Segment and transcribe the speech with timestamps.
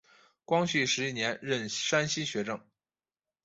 [0.45, 2.59] 光绪十一年任山西学政。